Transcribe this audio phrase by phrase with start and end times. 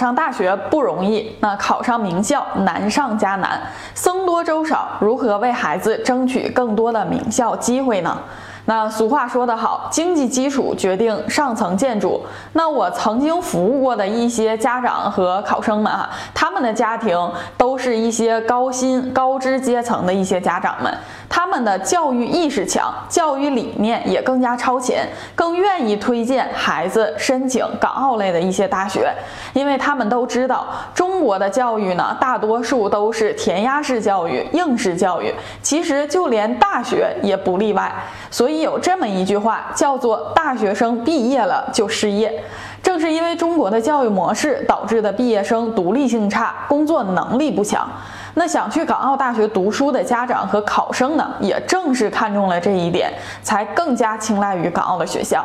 [0.00, 3.60] 上大学不容易，那考上名校难上加难，
[3.94, 8.18] 僧多粥少，如何为孩子争取更多的名校机会呢？
[8.64, 12.24] 那俗话说得好，经济基础决定上层建筑。
[12.52, 17.18] 那我曾经服务过的一些家长和考生们啊，他们的家庭
[17.58, 20.94] 都是一些高薪高知阶层的一些家长们，
[21.30, 29.10] 他们的教育意识强，教育理念也更加超前，更愿意推荐孩子申请港澳类的一些大学，
[29.54, 37.90] 因为他们都知道中国的教育呢，大多数都是填鸭式教育、应试教育，其实就连大学也不例外，
[38.30, 38.50] 所以。
[38.60, 42.44] 有这么一句话，叫做“大学生毕业了就失业”。
[42.82, 47.88] 正是因为中国的教育模式导致的毕业生独立性差，工作能力不强。
[48.34, 53.12] 那想去港澳大学读书的家长和考生呢，也正是看中了这一点，
[53.42, 55.44] 才更加青睐于港澳的学校。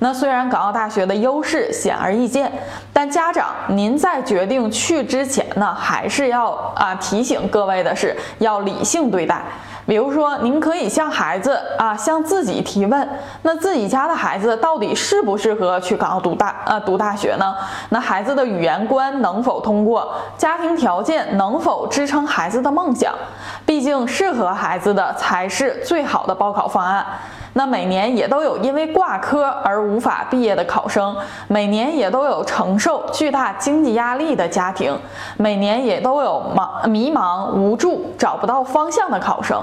[0.00, 2.52] 那虽然港澳大学的优势显而易见，
[2.92, 9.40] 但家长您在决定去之前呢，还是要啊提醒各位的是，要理性对待。
[9.86, 13.08] 比如说，您可以向孩子啊，向自己提问：
[13.42, 17.54] 那自己家的孩子到底适不适合去港澳读大呃读大学呢？
[17.90, 20.14] 那孩子的语言关能否通过？
[20.38, 23.12] 家庭条件能否支撑孩子的梦想？
[23.66, 27.04] 毕竟适合孩子的才是最好的报考方案。
[27.56, 31.16] 那每年也都有因为挂科而无法毕业的考生，
[31.48, 34.98] 每年也都有承受巨大经济压力的家庭，
[35.36, 39.62] 每年也都有茫迷茫无助、找不到方向的考生。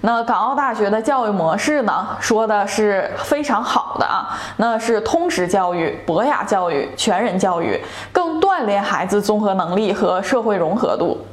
[0.00, 7.80] 那港澳大学的教育模式呢，说的是非常好的啊，那是通识教育、博雅教育、全人教育，
[8.12, 11.24] 更锻炼孩子综合能力和社会融合度。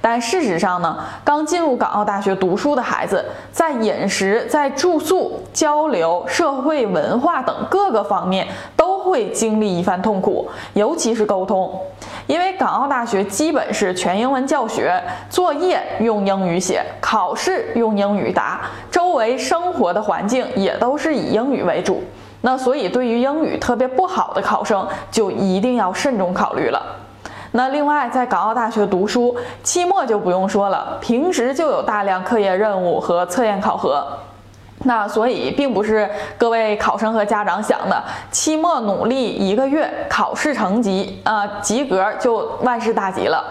[0.00, 11.70] 但事实上呢，刚进入港澳大学读书的孩子，在饮食、在住宿、交流、社会文化等各个方面都会经历一番痛苦，尤其是沟通，
[12.26, 18.60] 因为港澳大学基本是全英文教学，作业用英语写，考试用英语答，
[18.90, 22.02] 周围生活的环境也都是以英语为主。
[22.42, 26.80] 那所以，对于英语特别不好的考生，就一定要慎重考虑了。
[27.52, 34.06] 那另外，在港澳大学读书，期末就不用说了，平时就有大量课业任务和测验考核。
[34.84, 36.08] 那所以，并不是
[36.38, 43.44] 各位考生和家长想的，期末努力一个月，考试成绩啊及格就万事大吉了。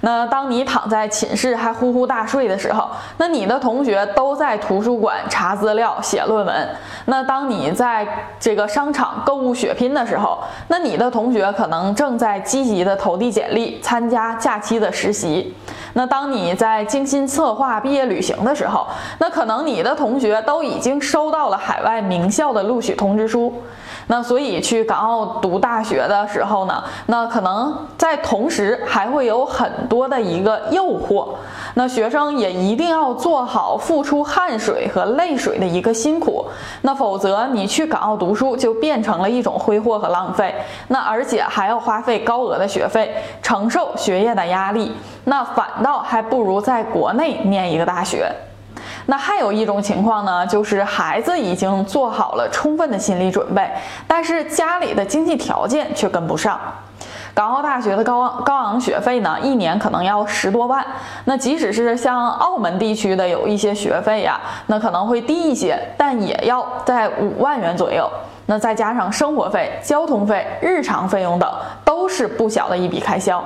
[0.00, 6.68] 那当你躺在寝室还呼呼大睡的时候，那你的同学都在图书馆查资料、写论文。
[7.06, 8.06] 那当你在
[8.38, 10.38] 这个商场购物血拼的时候，
[10.68, 15.54] 那你的同学可能正在积极的投递简历，参加假期的实习。
[15.94, 18.86] 那当你在精心策划毕业旅行的时候，
[19.18, 23.52] 那可能你的同学都已经收到了海外名校的录取通知书。
[24.08, 31.28] 那所以去港澳读大学的时候呢，那可能在同时还会有很多的一个诱惑，
[31.74, 36.44] 那学生也一定要做好付出汗水和泪水的一个辛苦，
[36.82, 40.54] 那否则你去港澳读书就变成了一种挥霍和浪费，
[40.88, 44.90] 那而且还要花费高额的学费，承受学业的压力，
[45.24, 48.32] 那反倒还不如在国内念一个大学。
[49.10, 53.66] 那还有一种情况呢，就是孩子已经做好了充分的心理准备，
[54.06, 56.60] 但是家里的经济条件却跟不上。
[57.32, 60.84] 港澳大学的高昂高昂学费呢，一年可能要十多万。
[61.24, 68.10] 那即使是像澳门地区的有一些学费呀，那可能会低一些，但也要在五万元左右。
[68.44, 71.50] 那再加上生活费、交通费、日常费用等，
[71.82, 73.42] 都是不小的一笔开销。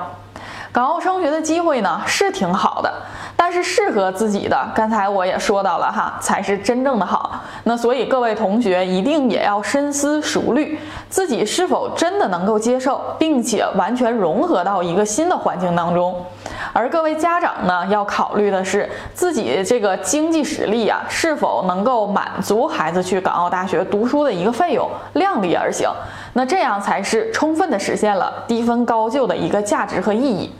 [0.72, 2.90] 港澳升学的机会呢，是挺好的。
[3.36, 7.42] 但是适合自己的，刚才我也说到了哈，才是真正的好。
[7.64, 10.78] 那所以各位同学一定也要深思熟虑，
[11.10, 16.24] 自己是否真的能够接受，并且完全融合到一个新的环境当中。
[16.72, 25.90] 而各位家长呢，要考虑的是自己这个经济实力啊，是否能够满足孩子去港澳大学读书的一个费用，量力而行。
[26.34, 30.50] 那这样才是充分的实现了低分高就的一个价值和意义。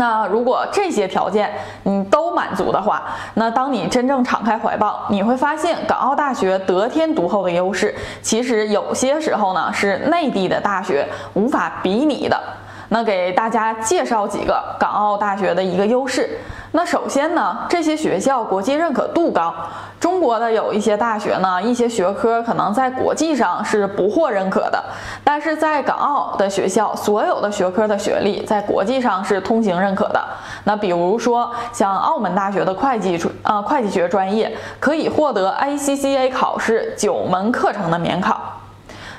[0.00, 1.52] 那如果这些条件
[1.82, 3.02] 你都满足的话，
[3.34, 12.40] 那当你真正敞开怀抱，你会发现港澳大学得天独厚的优势，其实有些时候呢是内地的大学无法比拟的。
[12.88, 16.30] 那给大家介绍几个港澳大学的一个优势。
[16.72, 19.52] 那首先呢，这些学校国际认可度高。
[19.98, 24.82] 中国的有一些大学呢，一些学科可能在国际上是不获认可的，
[25.24, 30.24] 但是在港澳的学校，所有的学科的学历在国际上是通行认可的。
[30.62, 38.40] 那比如说像澳门大学的会计专啊会计学专业，可以获得 ACCA 考试九门课程的免考。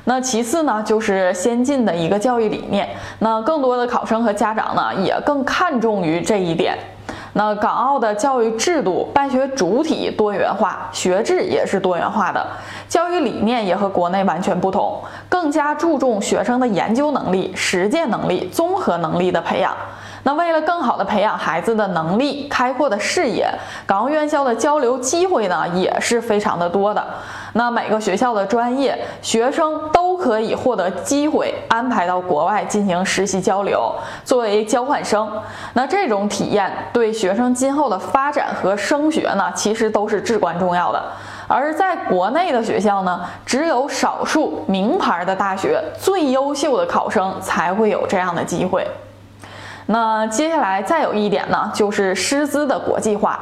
[0.06, 2.90] 那其次呢，就是先进的一个教育理念。
[3.20, 6.76] 那更多的考生和家长呢，也更看重于这一点。
[7.34, 12.46] 那港澳的教育制度，办学主体多元化，学制也是多元化的，
[12.90, 19.74] 教育理念也和国内完全不同，更加注重学生的研究能力、实践能力、综合能力的培养。
[20.24, 23.52] 那为了更好的培养孩子的能力、开阔的视野，
[23.86, 27.06] 港澳院校的交流机会呢也是非常的多的。
[27.54, 35.30] 那每个学校的专业学生都可以获得机会，安排到国外进行实习交流，作为交换生。
[35.74, 41.04] 那这种体验对学生今后的发展和升学呢，其实都是至关重要的。
[41.48, 48.88] 而在国内的学校呢，只有少数名牌的大学最优秀的考生才会有这样的机会。
[49.92, 53.38] 那接下来再有一点呢，就是师资的国际化。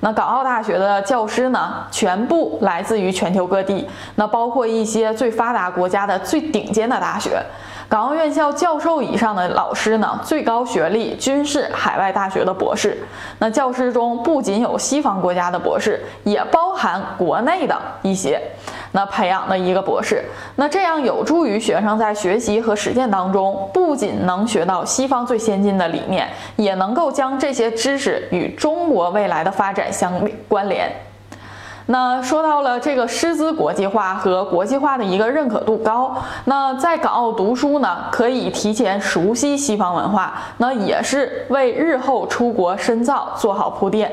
[0.00, 7.42] 那港澳大学的教师呢，全部来自于全球各地，那包括一些最发达国家的最顶尖的大学。
[7.88, 12.98] 港澳院校教授以上的老师呢，最高学历均是海外大学的博士。
[13.38, 18.38] 那教师中不仅有西方国家的博士，也包含国内的一些。
[18.96, 20.24] 那培养的一个博士，
[20.54, 30.12] 那这样有助于学生在学习和实践当中，不仅能学到西方最先进的理念，也能够将这些知识与中国未来的发展相
[30.46, 30.88] 关联。
[31.86, 36.14] 那说到了这个师资国际化和国际化的一个认可度高，
[36.44, 44.10] 那在港澳读书呢，可以提前熟悉西方文化，那也是为日后出国深造做好铺垫。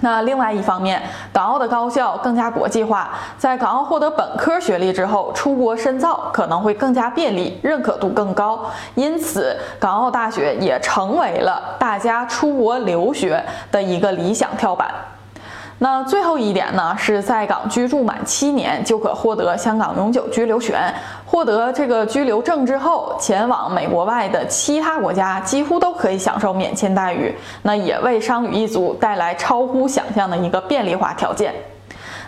[0.00, 1.02] 那另外一方面，
[1.32, 8.64] 港澳的高校更加国际化，在港澳获得本科学历之后，出国深造可能会更加便利，认可度更高。
[8.94, 14.88] 因此，港澳大学也成为了大家出国留学的一个理想跳板。
[15.80, 20.92] 那最后一点呢，是在港居住满七年就可获得香港永久居留权。
[21.24, 27.32] 获得这个居留证之后，前往美国外的其他国家几乎都可以享受免签待遇。
[27.62, 31.54] 那也为商旅一族带来超乎想象的一个便利化条件。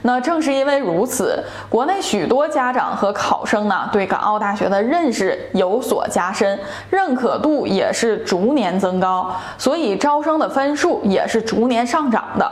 [0.03, 6.58] 那正是因为如此，国内许多家长和考生呢，对港澳大学的认识有所加深，
[6.88, 12.50] 认可度也是逐年增高，所以招生的分数也是逐年上涨的。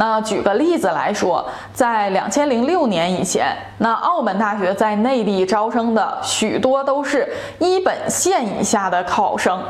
[0.00, 9.62] 那举个例子来说，在两千零六年以前，那澳门大学在内地招生的许多都是一本线以下的考生，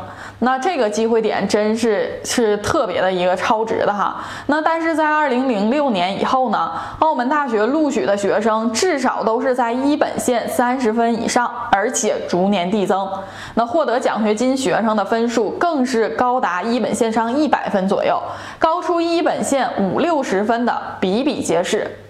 [0.43, 4.23] 那这个机会点真是是特别的一个超值的哈。
[4.47, 13.07] 那但是在二零零六年以后呢，澳门大学录取的学生至少都是在一本线三十分以上，而且逐年递增。
[13.55, 18.21] 那获得奖学金学生的分数更是高达一本线上一百分左右，
[18.57, 20.21] 高出一本线五六。
[20.21, 22.00] 十分的比比皆是。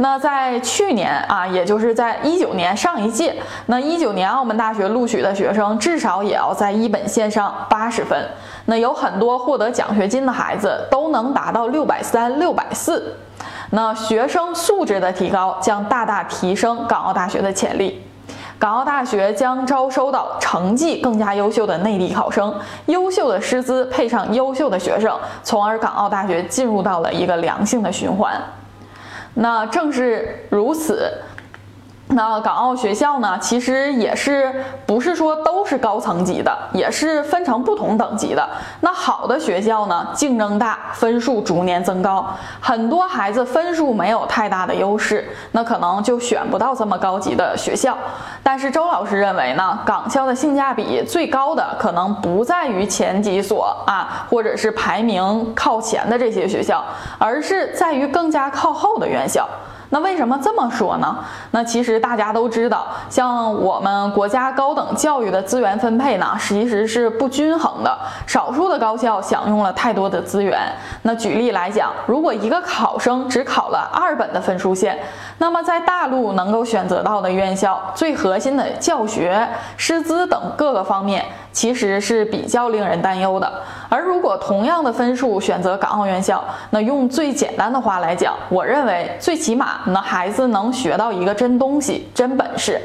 [0.00, 3.34] 那在去年啊，也就是在一九年上一届，
[3.66, 8.16] 那一九年澳门大学录取的学生至少也要在一本线上八十分。
[8.66, 13.16] 那有很多获得奖学金的孩子都能达到六百三、六百四。
[13.70, 18.00] 那学生素质的提高将大大提升港澳大学的潜力。
[18.58, 22.54] 港澳大学将招收到成绩更加优秀的内地考生，
[22.86, 28.40] 优秀的师资配上优秀的学生，从而港澳大学进入到了一个良性的循环。
[29.34, 31.12] 那正是如此。
[32.10, 38.48] 那港澳学校呢，其实也是不是说都是高层级的，也是分成不同等级的。
[38.80, 42.26] 那好的学校呢，竞争大，分数逐年增高。
[42.60, 47.96] 很多孩子分数没有太大的优势，那可能就选不到这么高级的学校。
[48.42, 56.82] 但是周老师认为呢，港校的性价比最高的可能不在于前几所啊，或者是排名靠前的这些学校，
[57.18, 59.46] 而是在于更加靠后的院校。
[59.90, 61.18] 那为什么这么说呢？
[61.50, 67.98] 那其实大家都知道，像我们国家高等教育的资源分配呢，其实是不均衡的。
[68.26, 70.60] 少数的高校享用了太多的资源。
[71.02, 74.98] 那举例来讲，如果一个考生只考了二本的分数线，
[75.38, 81.24] 那么在大陆能够选择到的院校，最核心的教学、师资等各个方面。
[81.50, 83.52] 其实是比较令人担忧的。
[83.88, 92.80] 而如果同样的分数选择港澳院校，那用最简单的话来讲，我认为最起码那孩子能学到一个真东西、真本事。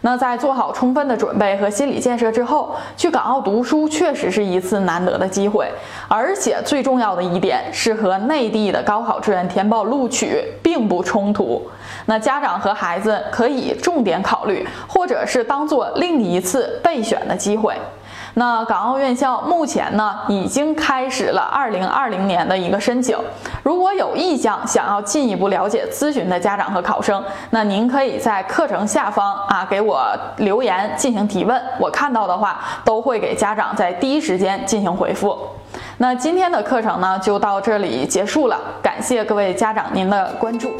[0.00, 5.68] 那在做好充分的准备和心理建设之后，去港澳读书确实是一次难得的机会。
[6.06, 11.68] 而且最重要的一点是和内地的高考志愿填报录取并不冲突。
[12.06, 17.74] 那家长和孩子可以重点考虑，或者是当做另一次备选的机会。
[18.38, 23.18] 那港澳院校目前呢已经开始了二零二零年的一个申请。
[23.64, 30.00] 如果有意向想要进一步了解咨询的家长和考生，那您可以在课程下方啊给我
[30.36, 35.36] 留言进行提问，我看到的话都会给家长在第一时间进行回复。
[35.96, 40.70] 那今天的课程呢就到这里结束了，感谢各位家长您的关注。